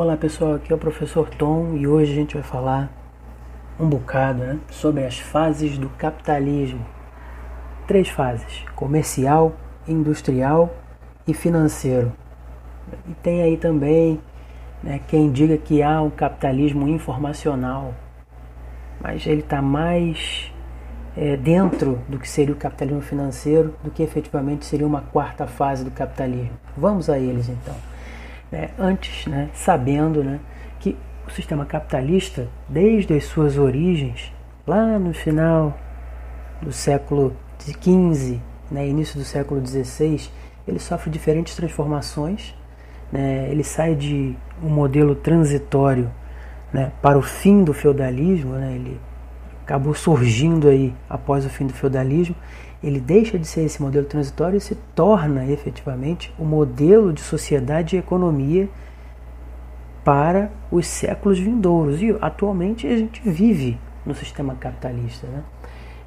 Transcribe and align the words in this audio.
Olá 0.00 0.16
pessoal, 0.16 0.54
aqui 0.54 0.72
é 0.72 0.74
o 0.74 0.78
professor 0.78 1.28
Tom 1.28 1.76
e 1.76 1.86
hoje 1.86 2.12
a 2.12 2.14
gente 2.14 2.32
vai 2.32 2.42
falar 2.42 2.90
um 3.78 3.86
bocado 3.86 4.38
né, 4.38 4.58
sobre 4.70 5.04
as 5.04 5.18
fases 5.18 5.76
do 5.76 5.90
capitalismo. 5.90 6.80
Três 7.86 8.08
fases: 8.08 8.64
comercial, 8.74 9.52
industrial 9.86 10.74
e 11.28 11.34
financeiro. 11.34 12.14
E 13.06 13.12
tem 13.16 13.42
aí 13.42 13.58
também 13.58 14.18
né, 14.82 15.02
quem 15.06 15.30
diga 15.30 15.58
que 15.58 15.82
há 15.82 16.00
um 16.00 16.08
capitalismo 16.08 16.88
informacional, 16.88 17.94
mas 19.02 19.26
ele 19.26 19.42
está 19.42 19.60
mais 19.60 20.50
é, 21.14 21.36
dentro 21.36 22.00
do 22.08 22.18
que 22.18 22.26
seria 22.26 22.54
o 22.54 22.56
capitalismo 22.56 23.02
financeiro 23.02 23.74
do 23.84 23.90
que 23.90 24.02
efetivamente 24.02 24.64
seria 24.64 24.86
uma 24.86 25.02
quarta 25.02 25.46
fase 25.46 25.84
do 25.84 25.90
capitalismo. 25.90 26.56
Vamos 26.74 27.10
a 27.10 27.18
eles 27.18 27.50
então 27.50 27.89
né, 28.50 28.70
antes, 28.78 29.26
né, 29.26 29.48
sabendo 29.54 30.24
né, 30.24 30.40
que 30.78 30.96
o 31.26 31.30
sistema 31.30 31.64
capitalista, 31.64 32.48
desde 32.68 33.14
as 33.14 33.24
suas 33.24 33.56
origens, 33.56 34.32
lá 34.66 34.98
no 34.98 35.12
final 35.14 35.76
do 36.60 36.72
século 36.72 37.36
XV, 37.58 38.40
né, 38.70 38.86
início 38.86 39.18
do 39.18 39.24
século 39.24 39.64
XVI, 39.64 40.28
ele 40.66 40.78
sofre 40.78 41.10
diferentes 41.10 41.54
transformações. 41.54 42.54
Né, 43.12 43.48
ele 43.50 43.64
sai 43.64 43.96
de 43.96 44.36
um 44.62 44.68
modelo 44.68 45.16
transitório 45.16 46.08
né, 46.72 46.92
para 47.02 47.18
o 47.18 47.22
fim 47.22 47.64
do 47.64 47.74
feudalismo, 47.74 48.52
né, 48.52 48.72
ele 48.74 49.00
acabou 49.64 49.94
surgindo 49.94 50.68
aí 50.68 50.94
após 51.08 51.44
o 51.44 51.48
fim 51.50 51.66
do 51.66 51.72
feudalismo 51.72 52.36
ele 52.82 52.98
deixa 52.98 53.38
de 53.38 53.46
ser 53.46 53.62
esse 53.62 53.80
modelo 53.80 54.06
transitório 54.06 54.56
e 54.56 54.60
se 54.60 54.74
torna 54.94 55.46
efetivamente 55.46 56.32
o 56.38 56.44
modelo 56.44 57.12
de 57.12 57.20
sociedade 57.20 57.96
e 57.96 57.98
economia 57.98 58.68
para 60.02 60.50
os 60.70 60.86
séculos 60.86 61.38
vindouros. 61.38 62.00
E 62.00 62.16
atualmente 62.20 62.86
a 62.86 62.96
gente 62.96 63.20
vive 63.28 63.78
no 64.04 64.14
sistema 64.14 64.54
capitalista. 64.54 65.26
Né? 65.26 65.42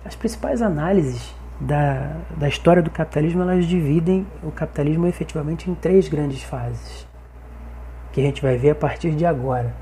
As 0.04 0.16
principais 0.16 0.62
análises 0.62 1.34
da, 1.60 2.18
da 2.36 2.50
história 2.50 2.82
do 2.82 2.90
capitalismo 2.90 3.44
elas 3.44 3.66
dividem 3.66 4.26
o 4.42 4.52
capitalismo 4.52 5.06
efetivamente 5.06 5.70
em 5.70 5.76
três 5.76 6.08
grandes 6.08 6.42
fases, 6.42 7.08
que 8.12 8.20
a 8.20 8.24
gente 8.24 8.42
vai 8.42 8.58
ver 8.58 8.72
a 8.72 8.76
partir 8.76 9.12
de 9.12 9.26
agora. 9.26 9.74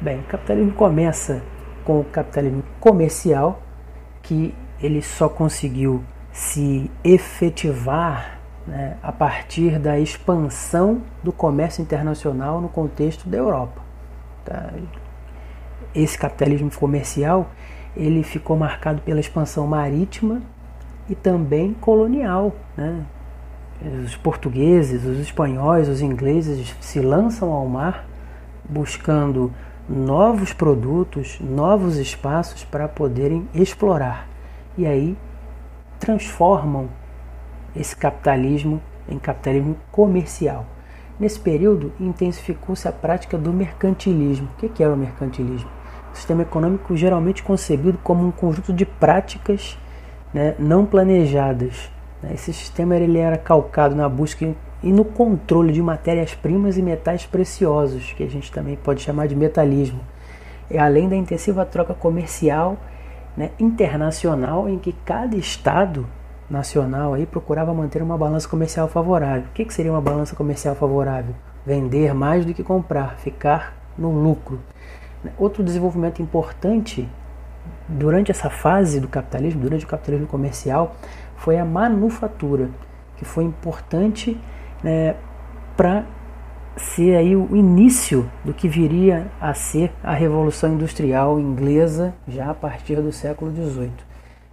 Bem, 0.00 0.20
o 0.20 0.24
capitalismo 0.24 0.72
começa 0.72 1.40
com 1.84 2.00
o 2.00 2.04
capitalismo 2.04 2.62
comercial, 2.80 3.62
que 4.22 4.54
ele 4.80 5.02
só 5.02 5.28
conseguiu 5.28 6.02
se 6.32 6.90
efetivar 7.02 8.38
né, 8.66 8.96
a 9.02 9.12
partir 9.12 9.78
da 9.78 9.98
expansão 9.98 11.02
do 11.22 11.32
comércio 11.32 11.82
internacional 11.82 12.60
no 12.60 12.68
contexto 12.68 13.28
da 13.28 13.36
Europa. 13.36 13.80
Tá? 14.44 14.70
Esse 15.94 16.18
capitalismo 16.18 16.70
comercial 16.70 17.50
ele 17.96 18.22
ficou 18.22 18.56
marcado 18.56 19.00
pela 19.02 19.20
expansão 19.20 19.66
marítima 19.66 20.42
e 21.08 21.14
também 21.14 21.74
colonial. 21.74 22.52
Né? 22.76 23.04
Os 24.04 24.16
portugueses, 24.16 25.04
os 25.04 25.18
espanhóis, 25.18 25.88
os 25.88 26.00
ingleses 26.00 26.74
se 26.80 27.00
lançam 27.00 27.52
ao 27.52 27.66
mar 27.68 28.06
buscando 28.68 29.52
novos 29.88 30.52
produtos, 30.52 31.38
novos 31.40 31.96
espaços 31.96 32.64
para 32.64 32.88
poderem 32.88 33.48
explorar. 33.54 34.28
E 34.76 34.86
aí 34.86 35.16
transformam 35.98 36.88
esse 37.76 37.94
capitalismo 37.96 38.80
em 39.08 39.18
capitalismo 39.18 39.76
comercial. 39.92 40.66
Nesse 41.18 41.38
período, 41.38 41.92
intensificou-se 42.00 42.88
a 42.88 42.92
prática 42.92 43.38
do 43.38 43.52
mercantilismo. 43.52 44.48
O 44.54 44.68
que 44.68 44.82
era 44.82 44.92
o 44.92 44.96
mercantilismo? 44.96 45.70
O 46.12 46.16
sistema 46.16 46.42
econômico 46.42 46.96
geralmente 46.96 47.42
concebido 47.42 47.98
como 48.02 48.26
um 48.26 48.30
conjunto 48.30 48.72
de 48.72 48.84
práticas 48.84 49.78
né, 50.32 50.54
não 50.58 50.84
planejadas. 50.84 51.90
Esse 52.32 52.52
sistema 52.52 52.96
ele 52.96 53.18
era 53.18 53.36
calcado 53.36 53.94
na 53.94 54.08
busca 54.08 54.54
e 54.84 54.92
no 54.92 55.02
controle 55.02 55.72
de 55.72 55.80
matérias-primas 55.80 56.76
e 56.76 56.82
metais 56.82 57.24
preciosos, 57.24 58.12
que 58.12 58.22
a 58.22 58.28
gente 58.28 58.52
também 58.52 58.76
pode 58.76 59.00
chamar 59.00 59.26
de 59.26 59.34
metalismo. 59.34 59.98
É 60.70 60.78
além 60.78 61.08
da 61.08 61.16
intensiva 61.16 61.64
troca 61.64 61.94
comercial 61.94 62.76
né, 63.34 63.50
internacional 63.58 64.68
em 64.68 64.78
que 64.78 64.92
cada 64.92 65.36
estado 65.36 66.06
nacional 66.50 67.14
aí 67.14 67.24
procurava 67.24 67.72
manter 67.72 68.02
uma 68.02 68.18
balança 68.18 68.46
comercial 68.46 68.86
favorável. 68.86 69.44
O 69.44 69.54
que, 69.54 69.64
que 69.64 69.72
seria 69.72 69.90
uma 69.90 70.02
balança 70.02 70.36
comercial 70.36 70.74
favorável? 70.74 71.34
Vender 71.64 72.12
mais 72.12 72.44
do 72.44 72.52
que 72.52 72.62
comprar, 72.62 73.16
ficar 73.16 73.74
no 73.96 74.10
lucro. 74.10 74.60
Outro 75.38 75.64
desenvolvimento 75.64 76.20
importante 76.20 77.08
durante 77.88 78.30
essa 78.30 78.50
fase 78.50 79.00
do 79.00 79.08
capitalismo, 79.08 79.62
durante 79.62 79.86
o 79.86 79.88
capitalismo 79.88 80.26
comercial, 80.26 80.94
foi 81.36 81.58
a 81.58 81.64
manufatura, 81.64 82.68
que 83.16 83.24
foi 83.24 83.44
importante 83.44 84.38
né, 84.84 85.16
para 85.74 86.04
ser 86.76 87.16
aí 87.16 87.34
o 87.34 87.56
início 87.56 88.30
do 88.44 88.52
que 88.52 88.68
viria 88.68 89.28
a 89.40 89.54
ser 89.54 89.90
a 90.02 90.12
Revolução 90.12 90.74
Industrial 90.74 91.40
Inglesa 91.40 92.14
já 92.28 92.50
a 92.50 92.54
partir 92.54 92.96
do 92.96 93.10
século 93.10 93.50
XVIII. 93.50 93.90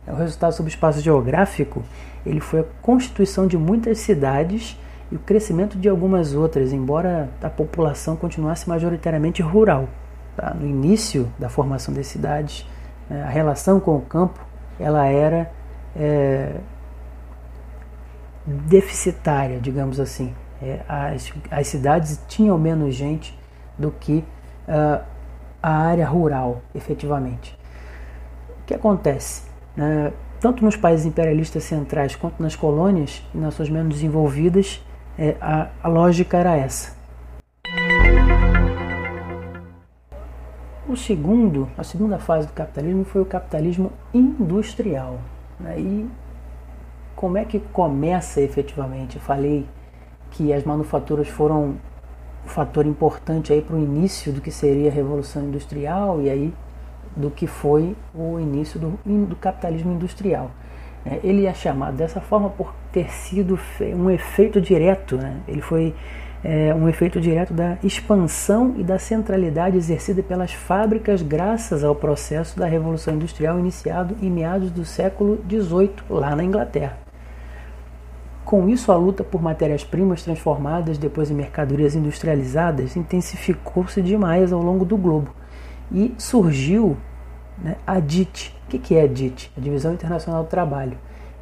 É, 0.07 0.11
o 0.11 0.15
resultado 0.15 0.53
sobre 0.53 0.71
o 0.71 0.73
espaço 0.73 1.01
geográfico 1.01 1.83
ele 2.25 2.39
foi 2.39 2.61
a 2.61 2.65
constituição 2.81 3.45
de 3.45 3.57
muitas 3.57 3.97
cidades 3.99 4.79
e 5.11 5.15
o 5.15 5.19
crescimento 5.19 5.77
de 5.77 5.89
algumas 5.89 6.33
outras, 6.33 6.71
embora 6.71 7.29
a 7.41 7.49
população 7.49 8.15
continuasse 8.15 8.69
majoritariamente 8.69 9.41
rural. 9.41 9.89
Tá? 10.37 10.53
No 10.53 10.65
início 10.65 11.27
da 11.37 11.49
formação 11.49 11.93
das 11.93 12.07
cidades, 12.07 12.65
né, 13.09 13.23
a 13.23 13.29
relação 13.29 13.79
com 13.79 13.97
o 13.97 14.01
campo 14.01 14.39
ela 14.79 15.05
era 15.05 15.51
é, 15.95 16.53
deficitária, 18.45 19.59
digamos 19.59 19.99
assim. 19.99 20.33
É, 20.61 20.81
as, 20.87 21.31
as 21.49 21.67
cidades 21.67 22.19
tinham 22.27 22.57
menos 22.57 22.95
gente 22.95 23.37
do 23.77 23.91
que 23.91 24.23
uh, 24.67 25.03
a 25.61 25.71
área 25.71 26.07
rural, 26.07 26.61
efetivamente. 26.73 27.57
O 28.61 28.65
que 28.65 28.73
acontece? 28.73 29.43
Uh, 29.77 30.13
tanto 30.39 30.65
nos 30.65 30.75
países 30.75 31.05
imperialistas 31.05 31.63
centrais 31.63 32.15
quanto 32.15 32.41
nas 32.41 32.55
colônias 32.55 33.23
e 33.33 33.51
suas 33.51 33.69
menos 33.69 33.95
desenvolvidas, 33.95 34.83
é, 35.17 35.35
a, 35.39 35.69
a 35.83 35.87
lógica 35.87 36.37
era 36.37 36.55
essa. 36.55 36.99
O 40.89 40.97
segundo, 40.97 41.69
a 41.77 41.83
segunda 41.83 42.17
fase 42.17 42.47
do 42.47 42.53
capitalismo 42.53 43.05
foi 43.05 43.21
o 43.21 43.25
capitalismo 43.25 43.93
industrial. 44.13 45.19
Né? 45.59 45.79
E 45.79 46.09
como 47.21 47.37
é 47.37 47.45
que 47.45 47.59
começa 47.59 48.41
efetivamente? 48.41 49.19
Falei 49.19 49.67
que 50.31 50.51
as 50.51 50.63
manufaturas 50.63 51.27
foram 51.27 51.75
um 52.43 52.47
fator 52.47 52.83
importante 52.87 53.53
aí 53.53 53.61
para 53.61 53.75
o 53.75 53.79
início 53.79 54.33
do 54.33 54.41
que 54.41 54.49
seria 54.49 54.89
a 54.89 54.91
Revolução 54.91 55.43
Industrial 55.43 56.19
e 56.19 56.31
aí 56.31 56.53
do 57.15 57.29
que 57.29 57.45
foi 57.45 57.95
o 58.15 58.39
início 58.39 58.79
do, 58.79 58.99
do 59.05 59.35
capitalismo 59.35 59.93
industrial. 59.93 60.49
É, 61.05 61.19
ele 61.23 61.45
é 61.45 61.53
chamado 61.53 61.95
dessa 61.95 62.19
forma 62.19 62.49
por 62.49 62.73
ter 62.91 63.11
sido 63.11 63.59
um 63.95 64.09
efeito 64.09 64.59
direto, 64.59 65.15
né? 65.15 65.41
ele 65.47 65.61
foi 65.61 65.93
é, 66.43 66.73
um 66.73 66.89
efeito 66.89 67.21
direto 67.21 67.53
da 67.53 67.77
expansão 67.83 68.73
e 68.77 68.83
da 68.83 68.97
centralidade 68.97 69.77
exercida 69.77 70.23
pelas 70.23 70.53
fábricas 70.53 71.21
graças 71.21 71.83
ao 71.83 71.93
processo 71.93 72.57
da 72.57 72.65
Revolução 72.65 73.13
Industrial 73.13 73.59
iniciado 73.59 74.17
em 74.23 74.29
meados 74.31 74.71
do 74.71 74.83
século 74.83 75.39
XVIII, 75.47 75.91
lá 76.09 76.35
na 76.35 76.43
Inglaterra. 76.43 77.10
Com 78.51 78.67
isso, 78.67 78.91
a 78.91 78.97
luta 78.97 79.23
por 79.23 79.41
matérias-primas 79.41 80.23
transformadas 80.23 80.97
depois 80.97 81.31
em 81.31 81.33
mercadorias 81.33 81.95
industrializadas 81.95 82.97
intensificou-se 82.97 84.01
demais 84.01 84.51
ao 84.51 84.61
longo 84.61 84.83
do 84.83 84.97
globo 84.97 85.31
e 85.89 86.13
surgiu 86.17 86.97
né, 87.57 87.77
a 87.87 87.97
DIT. 88.01 88.53
O 88.65 88.77
que 88.77 88.93
é 88.93 89.03
a 89.03 89.07
DIT? 89.07 89.53
A 89.57 89.61
Divisão 89.61 89.93
Internacional 89.93 90.43
do 90.43 90.49
Trabalho. 90.49 90.97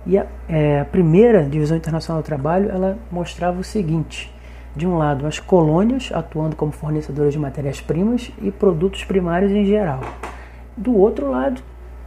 E 0.05 0.19
a, 0.19 0.27
é, 0.47 0.81
a 0.81 0.85
primeira 0.85 1.43
Divisão 1.43 1.75
Internacional 1.75 2.21
do 2.21 2.25
Trabalho 2.27 2.69
ela 2.69 2.99
mostrava 3.11 3.59
o 3.59 3.63
seguinte: 3.63 4.31
de 4.75 4.85
um 4.85 4.95
lado, 4.95 5.25
as 5.25 5.39
colônias 5.39 6.11
atuando 6.13 6.55
como 6.55 6.71
fornecedoras 6.71 7.33
de 7.33 7.39
matérias-primas 7.39 8.31
e 8.39 8.51
produtos 8.51 9.03
primários 9.03 9.51
em 9.51 9.65
geral. 9.65 10.01
Do 10.77 10.95
outro 10.95 11.31
lado, 11.31 11.59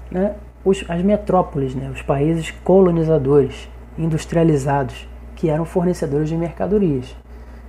né, 0.08 0.36
os, 0.64 0.88
as 0.88 1.02
metrópoles, 1.02 1.74
né, 1.74 1.90
os 1.92 2.02
países 2.02 2.52
colonizadores 2.62 3.71
industrializados, 3.98 5.08
que 5.36 5.48
eram 5.48 5.64
fornecedores 5.64 6.28
de 6.28 6.36
mercadorias. 6.36 7.14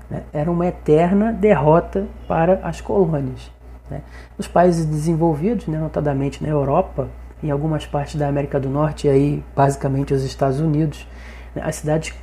Né? 0.09 0.23
Era 0.31 0.51
uma 0.51 0.67
eterna 0.67 1.31
derrota 1.31 2.07
para 2.27 2.59
as 2.63 2.81
colônias. 2.81 3.51
Né? 3.89 4.01
Nos 4.37 4.47
países 4.47 4.85
desenvolvidos, 4.85 5.67
né, 5.67 5.77
notadamente 5.77 6.41
na 6.43 6.49
Europa, 6.49 7.09
em 7.41 7.51
algumas 7.51 7.85
partes 7.85 8.15
da 8.15 8.27
América 8.27 8.59
do 8.59 8.69
Norte 8.69 9.07
e 9.07 9.09
aí 9.09 9.43
basicamente 9.55 10.13
os 10.13 10.23
Estados 10.23 10.59
Unidos, 10.59 11.05
né, 11.53 11.61
as 11.65 11.75
cidades 11.75 12.13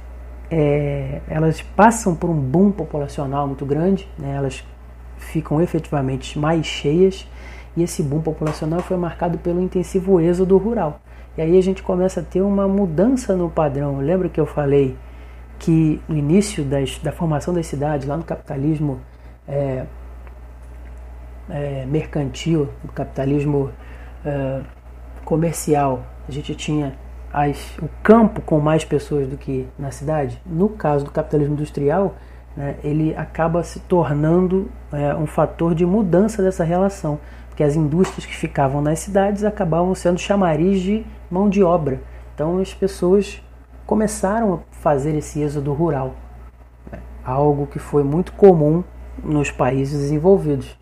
é, 0.51 1.21
elas 1.29 1.63
passam 1.63 2.15
por 2.15 2.29
um 2.29 2.41
boom 2.41 2.73
populacional 2.73 3.47
muito 3.47 3.65
grande, 3.65 4.09
né? 4.19 4.35
elas 4.35 4.65
ficam 5.17 5.61
efetivamente 5.61 6.39
mais 6.39 6.67
cheias 6.67 7.29
e 7.77 7.83
esse 7.83 8.03
boom 8.03 8.21
populacional 8.21 8.81
foi 8.81 8.97
marcado 8.97 9.39
pelo 9.39 9.61
intensivo 9.61 10.21
êxodo 10.21 10.57
rural. 10.59 11.01
E 11.41 11.43
aí 11.43 11.57
a 11.57 11.63
gente 11.63 11.83
começa 11.83 12.21
a 12.21 12.23
ter 12.23 12.43
uma 12.43 12.69
mudança 12.69 13.35
no 13.35 13.49
padrão. 13.49 13.97
Lembra 13.97 14.29
que 14.29 14.39
eu 14.39 14.45
falei 14.45 14.95
que 15.59 15.99
no 16.07 16.15
início 16.15 16.63
das, 16.63 16.99
da 16.99 17.13
formação 17.13 17.55
das 17.55 17.67
cidades, 17.67 18.07
lá 18.07 18.15
no 18.15 18.23
capitalismo 18.23 19.01
é, 19.49 19.87
é, 21.49 21.87
mercantil, 21.87 22.69
no 22.85 22.93
capitalismo 22.93 23.71
é, 24.23 24.61
comercial, 25.25 26.03
a 26.29 26.31
gente 26.31 26.55
tinha 26.55 26.95
as, 27.33 27.75
o 27.79 27.89
campo 28.03 28.43
com 28.43 28.61
mais 28.61 28.85
pessoas 28.85 29.27
do 29.27 29.39
que 29.39 29.67
na 29.79 29.91
cidade. 29.91 30.39
No 30.45 30.69
caso 30.69 31.07
do 31.07 31.11
capitalismo 31.11 31.55
industrial, 31.55 32.17
né, 32.55 32.77
ele 32.85 33.17
acaba 33.17 33.63
se 33.63 33.81
tornando 33.81 34.71
é, 34.93 35.15
um 35.15 35.27
fator 35.27 35.75
de 35.75 35.87
mudança 35.87 36.43
dessa 36.43 36.65
relação, 36.65 37.19
porque 37.61 37.65
as 37.65 37.77
indústrias 37.77 38.25
que 38.25 38.35
ficavam 38.35 38.81
nas 38.81 39.01
cidades 39.01 39.45
acabavam 39.45 39.95
sendo 39.95 40.19
chamariz 40.19 40.81
de 40.81 41.05
mão 41.31 41.47
de 41.47 41.63
obra. 41.63 42.01
Então 42.35 42.59
as 42.59 42.73
pessoas 42.73 43.43
começaram 43.85 44.55
a 44.55 44.59
fazer 44.77 45.15
esse 45.15 45.43
êxodo 45.43 45.75
rural, 45.75 46.15
né, 46.91 47.01
algo 47.23 47.67
que 47.67 47.79
foi 47.79 48.03
muito 48.03 48.33
comum 48.33 48.83
nos 49.23 49.51
países 49.51 50.01
desenvolvidos. 50.01 50.75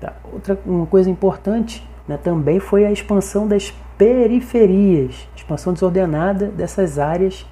Tá. 0.00 0.14
Outra 0.32 0.58
uma 0.66 0.84
coisa 0.84 1.08
importante 1.08 1.88
né, 2.08 2.16
também 2.16 2.58
foi 2.58 2.84
a 2.84 2.90
expansão 2.90 3.46
das 3.46 3.72
periferias, 3.96 5.28
expansão 5.36 5.72
desordenada 5.72 6.48
dessas 6.48 6.98
áreas 6.98 7.46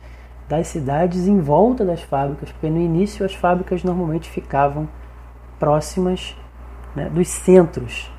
das 0.48 0.66
cidades 0.66 1.28
em 1.28 1.38
volta 1.38 1.84
das 1.84 2.02
fábricas, 2.02 2.50
porque 2.50 2.68
no 2.68 2.80
início 2.80 3.24
as 3.24 3.34
fábricas 3.34 3.84
normalmente 3.84 4.28
ficavam 4.28 4.88
próximas 5.60 6.36
né, 6.96 7.08
dos 7.08 7.28
centros 7.28 8.10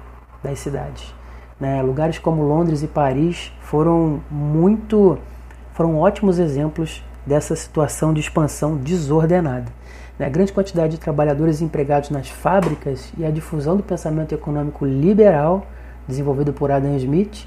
das 0.43 0.59
cidades. 0.59 1.13
Né? 1.59 1.81
Lugares 1.81 2.19
como 2.19 2.43
Londres 2.43 2.83
e 2.83 2.87
Paris 2.87 3.51
foram 3.61 4.21
muito, 4.29 5.17
foram 5.73 5.97
ótimos 5.97 6.39
exemplos 6.39 7.03
dessa 7.25 7.55
situação 7.55 8.13
de 8.13 8.19
expansão 8.19 8.75
desordenada. 8.75 9.71
A 10.19 10.29
grande 10.29 10.53
quantidade 10.53 10.93
de 10.93 10.99
trabalhadores 10.99 11.61
empregados 11.61 12.09
nas 12.09 12.29
fábricas 12.29 13.11
e 13.17 13.25
a 13.25 13.31
difusão 13.31 13.75
do 13.75 13.83
pensamento 13.83 14.33
econômico 14.33 14.85
liberal, 14.85 15.65
desenvolvido 16.07 16.53
por 16.53 16.71
Adam 16.71 16.95
Smith, 16.97 17.45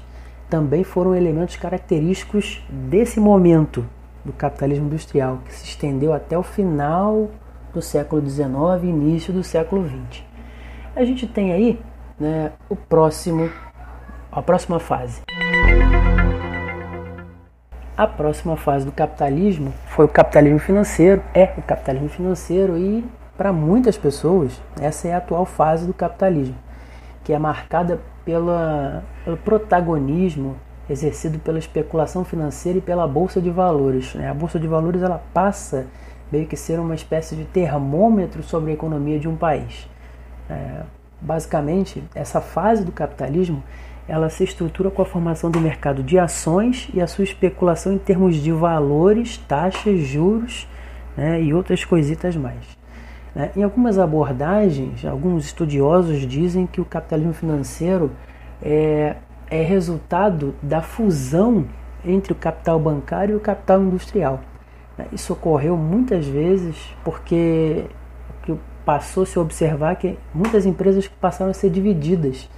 também 0.49 0.83
foram 0.83 1.15
elementos 1.15 1.55
característicos 1.55 2.63
desse 2.69 3.19
momento 3.19 3.85
do 4.23 4.31
capitalismo 4.31 4.85
industrial, 4.85 5.39
que 5.45 5.53
se 5.53 5.65
estendeu 5.65 6.13
até 6.13 6.37
o 6.37 6.43
final 6.43 7.31
do 7.73 7.81
século 7.81 8.27
XIX 8.27 8.49
e 8.83 8.87
início 8.87 9.33
do 9.33 9.43
século 9.43 9.87
XX. 9.87 10.23
A 10.95 11.03
gente 11.03 11.25
tem 11.25 11.53
aí 11.53 11.79
né, 12.19 12.51
o 12.69 12.75
próximo, 12.75 13.49
a 14.31 14.41
próxima 14.41 14.79
fase. 14.79 15.21
A 17.95 18.05
próxima 18.05 18.55
fase 18.55 18.85
do 18.85 18.91
capitalismo 18.91 19.73
foi 19.87 20.05
o 20.05 20.07
capitalismo 20.07 20.59
financeiro, 20.59 21.23
é 21.33 21.53
o 21.57 21.61
capitalismo 21.61 22.09
financeiro 22.09 22.77
e 22.77 23.03
para 23.35 23.51
muitas 23.51 23.97
pessoas 23.97 24.61
essa 24.79 25.07
é 25.07 25.13
a 25.13 25.17
atual 25.17 25.45
fase 25.45 25.87
do 25.87 25.93
capitalismo, 25.93 26.55
que 27.23 27.33
é 27.33 27.39
marcada 27.39 27.99
pela, 28.23 29.03
pelo 29.23 29.37
protagonismo 29.37 30.55
exercido 30.89 31.39
pela 31.39 31.59
especulação 31.59 32.23
financeira 32.23 32.77
e 32.77 32.81
pela 32.81 33.07
bolsa 33.07 33.41
de 33.41 33.49
valores. 33.49 34.13
Né? 34.15 34.29
A 34.29 34.33
bolsa 34.33 34.59
de 34.59 34.67
valores 34.67 35.01
ela 35.01 35.21
passa 35.33 35.87
meio 36.31 36.45
que 36.45 36.55
ser 36.55 36.79
uma 36.79 36.95
espécie 36.95 37.35
de 37.35 37.45
termômetro 37.45 38.43
sobre 38.43 38.71
a 38.71 38.73
economia 38.73 39.19
de 39.19 39.27
um 39.27 39.35
país. 39.35 39.89
É, 40.49 40.81
basicamente, 41.21 42.03
essa 42.13 42.41
fase 42.41 42.83
do 42.83 42.91
capitalismo 42.91 43.63
ela 44.07 44.29
se 44.29 44.43
estrutura 44.43 44.89
com 44.89 45.01
a 45.01 45.05
formação 45.05 45.51
do 45.51 45.59
mercado 45.59 46.01
de 46.01 46.17
ações 46.17 46.89
e 46.93 47.01
a 47.01 47.07
sua 47.07 47.25
especulação 47.25 47.93
em 47.93 47.97
termos 47.97 48.37
de 48.37 48.51
valores, 48.51 49.37
taxas, 49.37 49.99
juros 49.99 50.67
né, 51.15 51.41
e 51.41 51.53
outras 51.53 51.83
coisitas 51.83 52.35
mais. 52.35 52.77
Né? 53.35 53.51
Em 53.55 53.63
algumas 53.63 53.99
abordagens, 53.99 55.03
alguns 55.03 55.45
estudiosos 55.45 56.21
dizem 56.21 56.65
que 56.65 56.79
o 56.79 56.85
capitalismo 56.85 57.33
financeiro 57.33 58.11
é, 58.61 59.17
é 59.49 59.61
resultado 59.61 60.55
da 60.61 60.81
fusão 60.81 61.65
entre 62.05 62.31
o 62.31 62.35
capital 62.35 62.79
bancário 62.79 63.33
e 63.33 63.35
o 63.35 63.41
capital 63.41 63.81
industrial. 63.81 64.39
Né? 64.97 65.05
Isso 65.11 65.33
ocorreu 65.33 65.75
muitas 65.75 66.25
vezes 66.25 66.95
porque 67.03 67.85
passou-se 68.87 69.37
a 69.37 69.41
observar 69.41 69.97
que 69.97 70.17
muitas 70.33 70.65
empresas 70.65 71.05
passaram 71.09 71.51
a 71.51 71.53
ser 71.53 71.69
divididas 71.69 72.49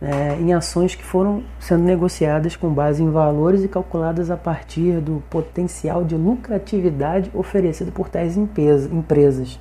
né, 0.00 0.38
em 0.40 0.54
ações 0.54 0.94
que 0.94 1.04
foram 1.04 1.44
sendo 1.60 1.84
negociadas 1.84 2.56
com 2.56 2.72
base 2.72 3.02
em 3.02 3.10
valores 3.10 3.62
e 3.62 3.68
calculadas 3.68 4.30
a 4.30 4.36
partir 4.36 5.02
do 5.02 5.22
potencial 5.28 6.02
de 6.02 6.16
lucratividade 6.16 7.30
oferecido 7.34 7.92
por 7.92 8.08
tais 8.08 8.34
empresas 8.38 9.60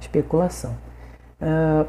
especulação. 0.00 0.76
Uh, 1.42 1.84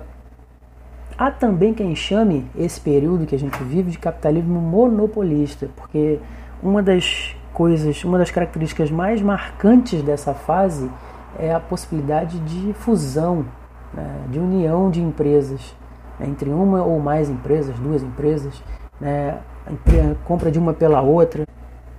há 1.15 1.29
também 1.29 1.71
quem 1.75 1.95
chame 1.95 2.47
esse 2.57 2.81
período 2.81 3.27
que 3.27 3.35
a 3.35 3.39
gente 3.39 3.61
vive 3.63 3.91
de 3.91 3.99
capitalismo 3.99 4.59
monopolista, 4.59 5.69
porque 5.75 6.19
uma 6.63 6.81
das 6.81 7.35
coisas, 7.53 8.03
uma 8.03 8.17
das 8.17 8.31
características 8.31 8.89
mais 8.89 9.21
marcantes 9.21 10.01
dessa 10.01 10.33
fase 10.33 10.89
é 11.37 11.53
a 11.53 11.59
possibilidade 11.59 12.39
de 12.39 12.73
fusão, 12.73 13.45
né, 13.93 14.23
de 14.29 14.39
união 14.39 14.89
de 14.89 15.01
empresas 15.01 15.75
né, 16.19 16.27
entre 16.27 16.49
uma 16.49 16.83
ou 16.83 16.99
mais 16.99 17.29
empresas, 17.29 17.77
duas 17.79 18.03
empresas, 18.03 18.61
né, 18.99 19.39
a 19.65 20.25
compra 20.25 20.51
de 20.51 20.59
uma 20.59 20.73
pela 20.73 21.01
outra 21.01 21.45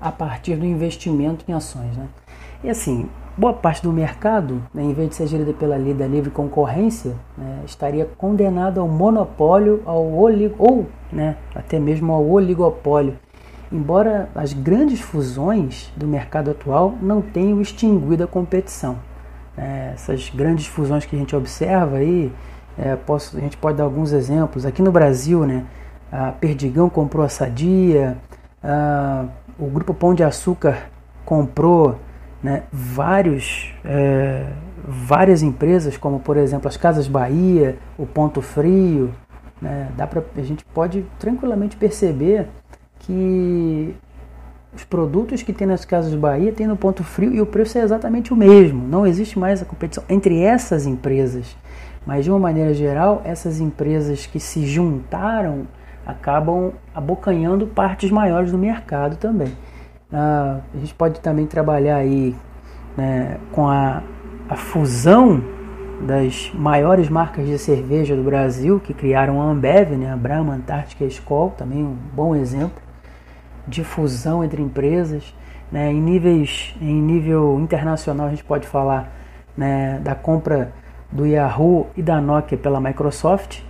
a 0.00 0.10
partir 0.12 0.56
do 0.56 0.66
investimento 0.66 1.44
em 1.48 1.52
ações. 1.52 1.96
Né. 1.96 2.06
E 2.62 2.70
assim, 2.70 3.08
boa 3.36 3.52
parte 3.52 3.82
do 3.82 3.92
mercado, 3.92 4.62
né, 4.74 4.82
em 4.82 4.92
vez 4.92 5.08
de 5.10 5.14
ser 5.14 5.26
gerida 5.26 5.52
pela 5.52 5.76
lei 5.76 5.94
da 5.94 6.06
livre 6.06 6.30
concorrência, 6.30 7.14
né, 7.36 7.62
estaria 7.64 8.06
condenado 8.18 8.80
ao 8.80 8.88
monopólio, 8.88 9.82
ao 9.86 10.04
olig 10.12 10.54
ou 10.58 10.86
né, 11.12 11.36
até 11.54 11.78
mesmo 11.78 12.12
ao 12.12 12.26
oligopólio. 12.26 13.16
Embora 13.72 14.28
as 14.34 14.52
grandes 14.52 15.00
fusões 15.00 15.92
do 15.96 16.06
mercado 16.06 16.50
atual 16.50 16.94
não 17.00 17.22
tenham 17.22 17.60
extinguido 17.60 18.24
a 18.24 18.26
competição. 18.26 18.96
É, 19.56 19.92
essas 19.94 20.30
grandes 20.30 20.66
fusões 20.66 21.04
que 21.04 21.14
a 21.14 21.18
gente 21.18 21.34
observa 21.34 21.96
aí, 21.96 22.32
é, 22.78 22.96
posso, 22.96 23.36
a 23.36 23.40
gente 23.40 23.56
pode 23.56 23.76
dar 23.76 23.84
alguns 23.84 24.12
exemplos. 24.12 24.64
Aqui 24.64 24.80
no 24.80 24.92
Brasil, 24.92 25.44
né, 25.44 25.64
a 26.10 26.32
Perdigão 26.32 26.88
comprou 26.88 27.24
a 27.24 27.28
Sadia, 27.28 28.16
a, 28.62 29.26
o 29.58 29.66
Grupo 29.66 29.92
Pão 29.92 30.14
de 30.14 30.24
Açúcar 30.24 30.88
comprou 31.24 31.98
né, 32.42 32.62
vários, 32.72 33.74
é, 33.84 34.46
várias 34.86 35.42
empresas, 35.42 35.96
como 35.96 36.20
por 36.20 36.36
exemplo 36.36 36.68
as 36.68 36.76
Casas 36.76 37.06
Bahia, 37.06 37.78
o 37.98 38.06
Ponto 38.06 38.40
Frio, 38.40 39.12
né, 39.60 39.90
dá 39.96 40.06
pra, 40.06 40.22
a 40.36 40.42
gente 40.42 40.64
pode 40.64 41.04
tranquilamente 41.18 41.76
perceber 41.76 42.48
que 43.00 43.94
os 44.74 44.84
produtos 44.84 45.42
que 45.42 45.52
tem 45.52 45.66
nas 45.66 45.84
Casas 45.84 46.14
Bahia 46.14 46.52
tem 46.52 46.66
no 46.66 46.76
Ponto 46.76 47.02
Frio 47.02 47.34
e 47.34 47.40
o 47.40 47.46
preço 47.46 47.76
é 47.76 47.82
exatamente 47.82 48.32
o 48.32 48.36
mesmo. 48.36 48.86
Não 48.86 49.06
existe 49.06 49.38
mais 49.38 49.60
a 49.60 49.64
competição 49.64 50.04
entre 50.08 50.40
essas 50.40 50.86
empresas. 50.86 51.56
Mas 52.06 52.24
de 52.24 52.30
uma 52.30 52.38
maneira 52.38 52.72
geral, 52.72 53.20
essas 53.24 53.60
empresas 53.60 54.26
que 54.26 54.38
se 54.38 54.64
juntaram 54.64 55.66
acabam 56.06 56.72
abocanhando 56.94 57.66
partes 57.66 58.10
maiores 58.10 58.52
do 58.52 58.58
mercado 58.58 59.16
também. 59.16 59.52
Ah, 60.12 60.60
a 60.72 60.78
gente 60.78 60.94
pode 60.94 61.20
também 61.20 61.46
trabalhar 61.46 61.96
aí 61.96 62.34
né, 62.96 63.38
com 63.52 63.68
a, 63.68 64.02
a 64.48 64.56
fusão 64.56 65.42
das 66.00 66.50
maiores 66.54 67.08
marcas 67.08 67.46
de 67.46 67.58
cerveja 67.58 68.16
do 68.16 68.22
Brasil, 68.22 68.80
que 68.80 68.94
criaram 68.94 69.42
a 69.42 69.44
Ambev, 69.44 69.96
né, 69.96 70.12
a 70.12 70.16
Brahma, 70.16 70.54
Antártica 70.54 71.04
e 71.04 71.08
Skol, 71.08 71.50
também 71.50 71.84
um 71.84 71.96
bom 72.14 72.34
exemplo 72.34 72.89
de 73.70 73.84
fusão 73.84 74.44
entre 74.44 74.60
empresas. 74.60 75.34
Né, 75.70 75.92
em, 75.92 76.00
níveis, 76.00 76.74
em 76.82 77.00
nível 77.00 77.58
internacional, 77.60 78.26
a 78.26 78.30
gente 78.30 78.42
pode 78.42 78.66
falar 78.66 79.08
né, 79.56 80.00
da 80.02 80.16
compra 80.16 80.72
do 81.12 81.24
Yahoo 81.24 81.86
e 81.96 82.02
da 82.02 82.20
Nokia 82.20 82.58
pela 82.58 82.80
Microsoft. 82.80 83.60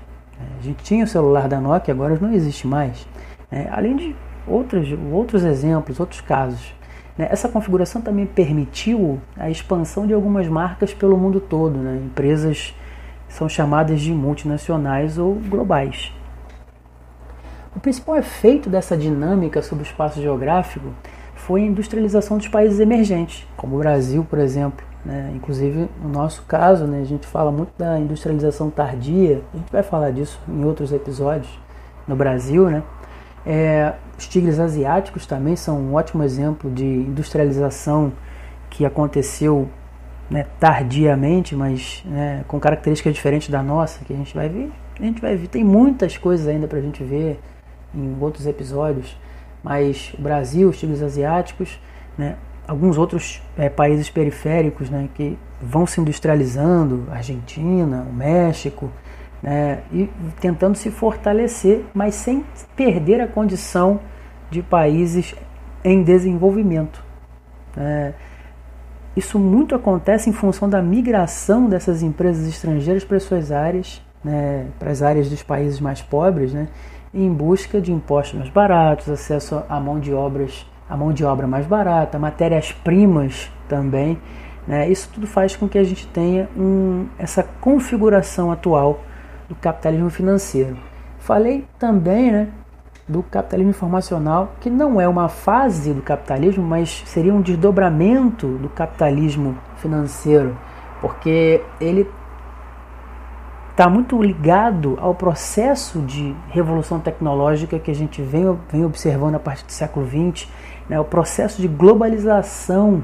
A 0.58 0.62
gente 0.62 0.82
tinha 0.82 1.04
o 1.04 1.06
celular 1.06 1.46
da 1.46 1.60
Nokia, 1.60 1.92
agora 1.92 2.18
não 2.18 2.32
existe 2.32 2.66
mais. 2.66 3.06
Né, 3.50 3.68
além 3.70 3.96
de 3.96 4.16
outros, 4.46 4.88
outros 5.12 5.44
exemplos, 5.44 6.00
outros 6.00 6.22
casos. 6.22 6.74
Né? 7.18 7.28
Essa 7.30 7.50
configuração 7.50 8.00
também 8.00 8.24
permitiu 8.24 9.20
a 9.36 9.50
expansão 9.50 10.06
de 10.06 10.14
algumas 10.14 10.48
marcas 10.48 10.94
pelo 10.94 11.18
mundo 11.18 11.38
todo. 11.38 11.78
Né? 11.78 12.00
Empresas 12.02 12.74
são 13.28 13.46
chamadas 13.46 14.00
de 14.00 14.10
multinacionais 14.12 15.18
ou 15.18 15.34
globais. 15.34 16.12
O 17.74 17.78
principal 17.78 18.16
efeito 18.16 18.68
dessa 18.68 18.96
dinâmica 18.96 19.62
sobre 19.62 19.84
o 19.84 19.86
espaço 19.86 20.20
geográfico 20.20 20.92
foi 21.36 21.62
a 21.62 21.66
industrialização 21.66 22.36
dos 22.36 22.48
países 22.48 22.80
emergentes, 22.80 23.46
como 23.56 23.76
o 23.76 23.78
Brasil, 23.78 24.26
por 24.28 24.38
exemplo. 24.40 24.84
Né? 25.04 25.32
Inclusive, 25.34 25.88
no 26.02 26.08
nosso 26.08 26.42
caso, 26.42 26.84
né, 26.84 27.00
a 27.00 27.04
gente 27.04 27.26
fala 27.26 27.50
muito 27.52 27.72
da 27.78 27.98
industrialização 27.98 28.70
tardia, 28.70 29.42
a 29.54 29.56
gente 29.56 29.72
vai 29.72 29.82
falar 29.82 30.10
disso 30.10 30.38
em 30.48 30.64
outros 30.64 30.92
episódios 30.92 31.48
no 32.08 32.16
Brasil. 32.16 32.68
Né? 32.68 32.82
É, 33.46 33.94
os 34.18 34.26
tigres 34.26 34.58
asiáticos 34.58 35.24
também 35.24 35.54
são 35.54 35.78
um 35.78 35.94
ótimo 35.94 36.24
exemplo 36.24 36.70
de 36.70 36.84
industrialização 36.84 38.12
que 38.68 38.84
aconteceu 38.84 39.68
né, 40.28 40.46
tardiamente, 40.58 41.54
mas 41.54 42.02
né, 42.04 42.44
com 42.46 42.58
características 42.60 43.14
diferentes 43.14 43.48
da 43.48 43.62
nossa, 43.62 44.04
que 44.04 44.12
a 44.12 44.16
gente 44.16 44.34
vai 44.34 44.48
ver. 44.48 44.70
A 44.98 45.02
gente 45.02 45.20
vai 45.20 45.36
ver, 45.36 45.46
tem 45.46 45.64
muitas 45.64 46.18
coisas 46.18 46.46
ainda 46.46 46.66
para 46.66 46.78
a 46.78 46.82
gente 46.82 47.02
ver 47.02 47.40
em 47.94 48.16
outros 48.20 48.46
episódios, 48.46 49.16
mas 49.62 50.14
o 50.18 50.22
Brasil, 50.22 50.68
os 50.68 50.78
tigres 50.78 51.02
asiáticos, 51.02 51.80
né, 52.16 52.36
alguns 52.66 52.96
outros 52.96 53.42
é, 53.58 53.68
países 53.68 54.08
periféricos 54.08 54.88
né, 54.88 55.08
que 55.14 55.38
vão 55.60 55.86
se 55.86 56.00
industrializando, 56.00 57.06
Argentina, 57.10 58.06
o 58.08 58.12
México, 58.12 58.90
né, 59.42 59.80
e 59.92 60.08
tentando 60.40 60.76
se 60.76 60.90
fortalecer, 60.90 61.84
mas 61.92 62.14
sem 62.14 62.44
perder 62.76 63.20
a 63.20 63.26
condição 63.26 64.00
de 64.50 64.62
países 64.62 65.34
em 65.84 66.02
desenvolvimento. 66.02 67.02
É, 67.76 68.12
isso 69.16 69.38
muito 69.38 69.74
acontece 69.74 70.30
em 70.30 70.32
função 70.32 70.68
da 70.68 70.80
migração 70.80 71.68
dessas 71.68 72.02
empresas 72.02 72.46
estrangeiras 72.46 73.04
para 73.04 73.18
suas 73.18 73.50
áreas, 73.50 74.00
né, 74.22 74.66
para 74.78 74.90
as 74.90 75.02
áreas 75.02 75.28
dos 75.28 75.42
países 75.42 75.80
mais 75.80 76.00
pobres, 76.00 76.52
né, 76.52 76.68
em 77.12 77.32
busca 77.32 77.80
de 77.80 77.92
impostos 77.92 78.38
mais 78.38 78.50
baratos, 78.50 79.08
acesso 79.08 79.62
a 79.68 79.80
mão 79.80 79.98
de 79.98 80.12
obras, 80.14 80.66
a 80.88 80.96
mão 80.96 81.12
de 81.12 81.24
obra 81.24 81.46
mais 81.46 81.66
barata, 81.66 82.18
matérias-primas 82.18 83.50
também. 83.68 84.18
Né, 84.66 84.88
isso 84.88 85.10
tudo 85.12 85.26
faz 85.26 85.56
com 85.56 85.68
que 85.68 85.78
a 85.78 85.84
gente 85.84 86.06
tenha 86.08 86.48
um, 86.56 87.06
essa 87.18 87.42
configuração 87.42 88.52
atual 88.52 89.00
do 89.48 89.54
capitalismo 89.54 90.10
financeiro. 90.10 90.76
Falei 91.18 91.66
também 91.78 92.30
né, 92.30 92.48
do 93.08 93.22
capitalismo 93.22 93.70
informacional, 93.70 94.52
que 94.60 94.70
não 94.70 95.00
é 95.00 95.08
uma 95.08 95.28
fase 95.28 95.92
do 95.92 96.02
capitalismo, 96.02 96.64
mas 96.64 97.02
seria 97.06 97.34
um 97.34 97.40
desdobramento 97.40 98.46
do 98.58 98.68
capitalismo 98.68 99.58
financeiro, 99.78 100.56
porque 101.00 101.62
ele 101.80 102.08
está 103.80 103.88
muito 103.88 104.22
ligado 104.22 104.98
ao 105.00 105.14
processo 105.14 106.02
de 106.02 106.36
revolução 106.50 107.00
tecnológica 107.00 107.78
que 107.78 107.90
a 107.90 107.94
gente 107.94 108.20
vem, 108.20 108.44
vem 108.70 108.84
observando 108.84 109.36
a 109.36 109.38
partir 109.38 109.64
do 109.64 109.72
século 109.72 110.06
XX, 110.06 110.46
né, 110.86 111.00
o 111.00 111.04
processo 111.04 111.62
de 111.62 111.66
globalização, 111.66 113.02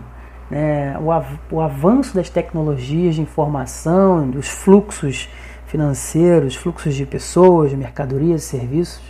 né, 0.50 0.94
o, 0.98 1.10
av 1.10 1.40
o 1.50 1.62
avanço 1.62 2.14
das 2.14 2.28
tecnologias 2.28 3.14
de 3.14 3.22
informação, 3.22 4.28
dos 4.28 4.50
fluxos 4.50 5.30
financeiros, 5.66 6.54
fluxos 6.54 6.94
de 6.94 7.06
pessoas, 7.06 7.70
de 7.70 7.76
mercadorias, 7.78 8.42
serviços. 8.42 9.02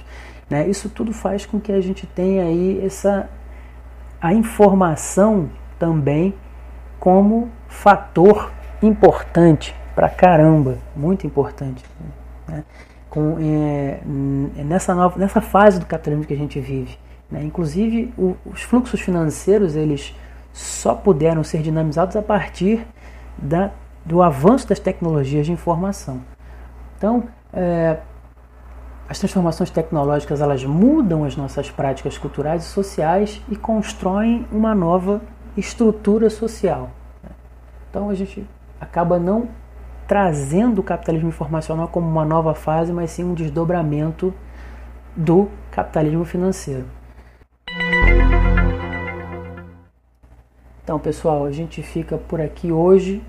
Né? 0.48 0.68
Isso 0.68 0.88
tudo 0.88 1.12
faz 1.12 1.44
com 1.46 1.58
que 1.58 1.72
a 1.72 1.80
gente 1.80 2.06
tenha 2.06 2.44
aí 2.44 2.80
essa 2.86 3.28
a 4.20 4.32
informação 4.32 5.50
também 5.80 6.32
como 7.00 7.50
fator 7.66 8.52
importante 8.80 9.74
para 9.96 10.10
caramba, 10.10 10.76
muito 10.94 11.26
importante. 11.26 11.82
Né? 12.46 12.62
Com, 13.08 13.38
é, 13.40 13.98
nessa, 14.62 14.94
nova, 14.94 15.18
nessa 15.18 15.40
fase 15.40 15.80
do 15.80 15.86
capitalismo 15.86 16.26
que 16.26 16.34
a 16.34 16.36
gente 16.36 16.60
vive. 16.60 16.98
Né? 17.30 17.42
Inclusive, 17.42 18.12
o, 18.18 18.36
os 18.44 18.60
fluxos 18.60 19.00
financeiros 19.00 19.74
eles 19.74 20.14
só 20.52 20.94
puderam 20.94 21.42
ser 21.42 21.62
dinamizados 21.62 22.14
a 22.14 22.20
partir 22.20 22.86
da, 23.38 23.70
do 24.04 24.22
avanço 24.22 24.68
das 24.68 24.78
tecnologias 24.78 25.46
de 25.46 25.52
informação. 25.52 26.20
Então, 26.98 27.24
é, 27.50 27.96
as 29.08 29.18
transformações 29.18 29.70
tecnológicas 29.70 30.42
elas 30.42 30.62
mudam 30.62 31.24
as 31.24 31.36
nossas 31.36 31.70
práticas 31.70 32.18
culturais 32.18 32.64
e 32.64 32.66
sociais 32.66 33.40
e 33.48 33.56
constroem 33.56 34.46
uma 34.52 34.74
nova 34.74 35.22
estrutura 35.56 36.28
social. 36.28 36.90
Então 37.88 38.10
a 38.10 38.14
gente 38.14 38.46
acaba 38.78 39.18
não 39.18 39.48
trazendo 40.06 40.80
o 40.80 40.82
capitalismo 40.82 41.28
informacional 41.28 41.88
como 41.88 42.08
uma 42.08 42.24
nova 42.24 42.54
fase, 42.54 42.92
mas 42.92 43.10
sim 43.10 43.24
um 43.24 43.34
desdobramento 43.34 44.32
do 45.16 45.48
capitalismo 45.70 46.24
financeiro. 46.24 46.84
Então, 50.82 50.98
pessoal, 51.00 51.44
a 51.44 51.50
gente 51.50 51.82
fica 51.82 52.16
por 52.16 52.40
aqui 52.40 52.70
hoje, 52.70 53.22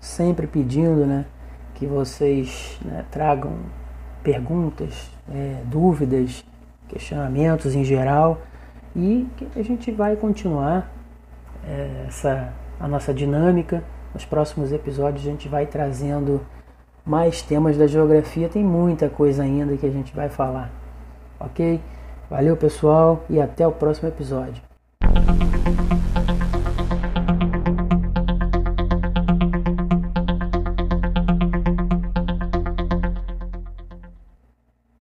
sempre 0.00 0.46
pedindo 0.46 1.04
né, 1.04 1.26
que 1.74 1.86
vocês 1.86 2.78
né, 2.82 3.04
tragam 3.10 3.58
perguntas, 4.22 5.10
é, 5.30 5.60
dúvidas, 5.66 6.44
questionamentos 6.88 7.74
em 7.74 7.84
geral 7.84 8.40
e 8.96 9.28
que 9.36 9.46
a 9.54 9.62
gente 9.62 9.90
vai 9.92 10.16
continuar 10.16 10.90
é, 11.66 12.06
essa 12.08 12.52
a 12.80 12.86
nossa 12.86 13.12
dinâmica. 13.12 13.82
Nos 14.14 14.24
próximos 14.24 14.72
episódios 14.72 15.26
a 15.26 15.30
gente 15.30 15.48
vai 15.48 15.66
trazendo 15.66 16.40
mais 17.04 17.40
temas 17.40 17.76
da 17.76 17.86
geografia, 17.86 18.48
tem 18.48 18.64
muita 18.64 19.08
coisa 19.08 19.42
ainda 19.42 19.76
que 19.76 19.86
a 19.86 19.90
gente 19.90 20.14
vai 20.14 20.28
falar. 20.28 20.70
Ok? 21.40 21.80
Valeu 22.28 22.56
pessoal 22.56 23.24
e 23.30 23.40
até 23.40 23.66
o 23.66 23.72
próximo 23.72 24.08
episódio. 24.08 24.67